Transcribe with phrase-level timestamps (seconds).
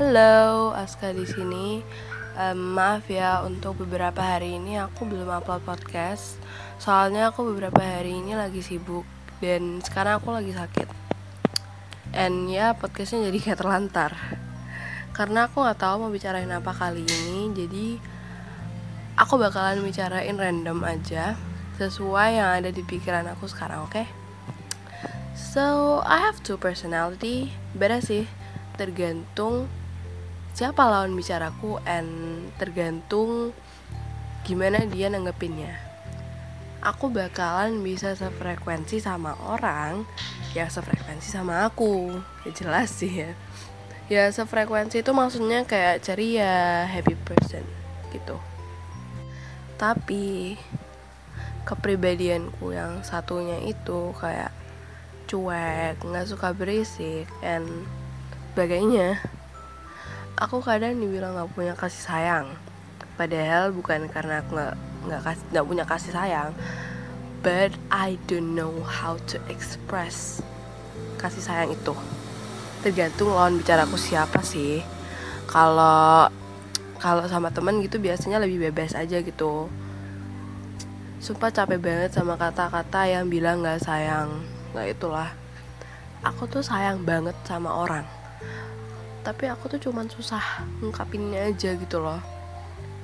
[0.00, 1.84] Halo, Aska di sini.
[2.32, 6.40] Um, maaf ya untuk beberapa hari ini aku belum upload podcast.
[6.80, 9.04] Soalnya aku beberapa hari ini lagi sibuk
[9.44, 10.88] dan sekarang aku lagi sakit.
[12.16, 14.16] And ya podcastnya jadi kayak terlantar.
[15.12, 18.00] Karena aku nggak tahu mau bicarain apa kali ini, jadi
[19.20, 21.36] aku bakalan bicarain random aja
[21.76, 23.92] sesuai yang ada di pikiran aku sekarang, oke?
[24.00, 24.08] Okay?
[25.36, 28.24] So I have two personality, beda sih,
[28.80, 29.68] tergantung
[30.54, 32.10] siapa lawan bicaraku and
[32.58, 33.54] tergantung
[34.42, 35.76] gimana dia nanggepinnya.
[36.80, 40.08] Aku bakalan bisa sefrekuensi sama orang
[40.56, 42.18] yang sefrekuensi sama aku.
[42.48, 43.32] Ya jelas sih ya.
[44.10, 47.62] Ya sefrekuensi itu maksudnya kayak ceria happy person
[48.10, 48.40] gitu.
[49.76, 50.56] Tapi
[51.68, 54.50] kepribadianku yang satunya itu kayak
[55.30, 57.86] cuek nggak suka berisik and
[58.50, 59.22] sebagainya
[60.40, 62.46] aku kadang dibilang nggak punya kasih sayang.
[63.20, 64.74] Padahal bukan karena aku nggak
[65.04, 65.20] nggak
[65.52, 66.52] nggak punya kasih sayang
[67.44, 70.40] but I don't know how to express
[71.20, 71.92] kasih sayang itu.
[72.80, 74.80] Tergantung lawan bicaraku siapa sih.
[75.44, 76.32] Kalau
[76.96, 79.68] kalau sama temen gitu biasanya lebih bebas aja gitu.
[81.20, 84.40] Sumpah capek banget sama kata-kata yang bilang nggak sayang.
[84.72, 85.28] Nggak itulah.
[86.24, 88.19] Aku tuh sayang banget sama orang
[89.20, 92.20] tapi aku tuh cuman susah ngungkapinnya aja gitu loh.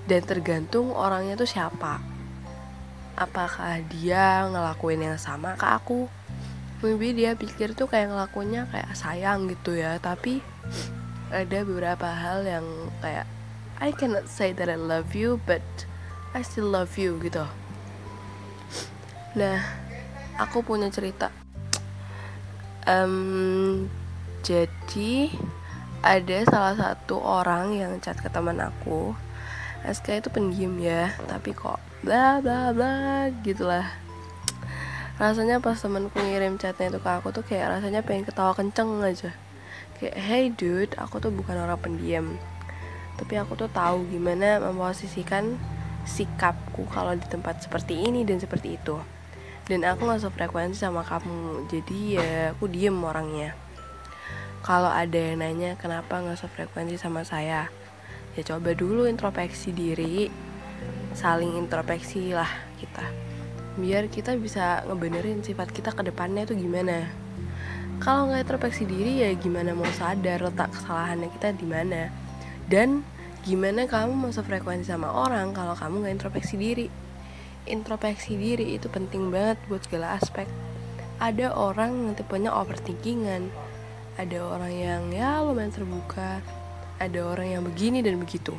[0.06, 1.98] Dan tergantung orangnya tuh siapa.
[3.16, 6.06] Apakah dia ngelakuin yang sama ke aku?
[6.84, 9.96] Maybe dia pikir tuh kayak ngelakuinnya kayak sayang gitu ya.
[9.98, 10.40] Tapi
[11.32, 12.66] ada beberapa hal yang
[13.02, 13.26] kayak
[13.76, 15.64] I cannot say that I love you but
[16.32, 17.44] I still love you gitu.
[19.36, 19.60] Nah
[20.40, 21.32] aku punya cerita.
[22.86, 23.90] Um,
[24.46, 25.34] jadi
[26.06, 29.18] ada salah satu orang yang chat ke teman aku.
[29.82, 33.90] SK itu pendiam ya tapi kok bla bla bla gitulah.
[35.18, 39.34] Rasanya pas temanku ngirim chatnya itu ke aku tuh kayak rasanya pengen ketawa kenceng aja.
[39.98, 42.38] Kayak hey dude aku tuh bukan orang pendiam.
[43.18, 45.58] Tapi aku tuh tahu gimana memposisikan
[46.06, 48.94] sikapku kalau di tempat seperti ini dan seperti itu.
[49.66, 53.65] Dan aku gak sefrekuensi sama kamu jadi ya aku diem orangnya
[54.66, 57.70] kalau ada yang nanya kenapa nggak sefrekuensi sama saya?
[58.34, 60.26] Ya coba dulu introspeksi diri
[61.14, 62.50] saling introspeksi lah
[62.82, 63.06] kita.
[63.78, 67.06] Biar kita bisa ngebenerin sifat kita ke depannya itu gimana.
[68.02, 72.10] Kalau nggak introspeksi diri ya gimana mau sadar letak kesalahannya kita di mana?
[72.66, 73.06] Dan
[73.46, 76.90] gimana kamu mau sefrekuensi sama orang kalau kamu nggak introspeksi diri?
[77.70, 80.50] Introspeksi diri itu penting banget buat segala aspek.
[81.22, 83.65] Ada orang yang tipenya overthinkingan
[84.16, 86.40] ada orang yang ya lumayan terbuka.
[86.96, 88.56] Ada orang yang begini dan begitu.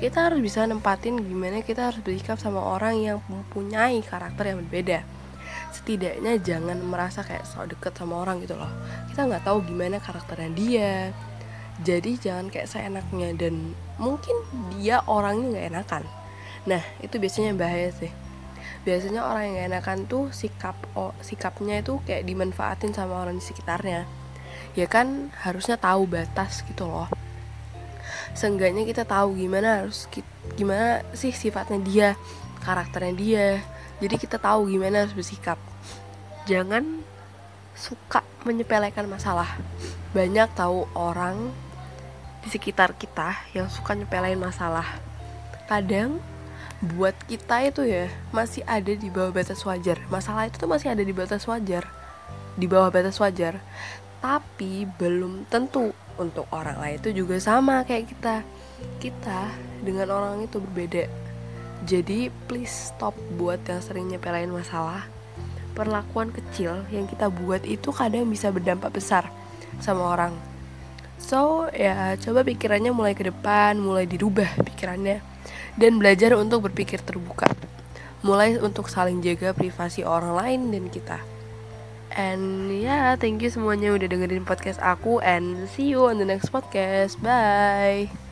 [0.00, 5.04] Kita harus bisa nempatin gimana kita harus bersikap sama orang yang mempunyai karakter yang berbeda.
[5.76, 8.72] Setidaknya jangan merasa kayak so deket sama orang gitu loh.
[9.12, 10.92] Kita nggak tahu gimana karakternya dia.
[11.84, 14.40] Jadi jangan kayak seenaknya dan mungkin
[14.72, 16.02] dia orangnya nggak enakan.
[16.64, 18.12] Nah itu biasanya bahaya sih.
[18.88, 23.44] Biasanya orang yang gak enakan tuh sikap oh, sikapnya itu kayak dimanfaatin sama orang di
[23.44, 24.08] sekitarnya
[24.76, 27.08] ya kan harusnya tahu batas gitu loh.
[28.36, 30.06] Seenggaknya kita tahu gimana harus
[30.54, 32.08] gimana sih sifatnya dia
[32.62, 33.48] karakternya dia.
[33.98, 35.58] Jadi kita tahu gimana harus bersikap.
[36.46, 37.02] Jangan
[37.74, 39.58] suka menyepelekan masalah.
[40.14, 41.50] Banyak tahu orang
[42.46, 44.86] di sekitar kita yang suka nyepelein masalah.
[45.66, 46.22] Kadang
[46.78, 49.98] buat kita itu ya masih ada di bawah batas wajar.
[50.06, 51.90] Masalah itu tuh masih ada di batas wajar.
[52.54, 53.58] Di bawah batas wajar
[54.18, 58.36] tapi belum tentu untuk orang lain itu juga sama kayak kita.
[58.98, 59.50] Kita
[59.82, 61.06] dengan orang itu berbeda.
[61.86, 65.06] Jadi please stop buat yang sering nyepelain masalah.
[65.78, 69.30] Perlakuan kecil yang kita buat itu kadang bisa berdampak besar
[69.78, 70.34] sama orang.
[71.22, 75.22] So ya coba pikirannya mulai ke depan mulai dirubah pikirannya
[75.78, 77.46] dan belajar untuk berpikir terbuka.
[78.26, 81.37] Mulai untuk saling jaga privasi orang lain dan kita
[82.18, 86.26] And ya, yeah, thank you semuanya udah dengerin podcast aku and see you on the
[86.26, 87.14] next podcast.
[87.22, 88.27] Bye.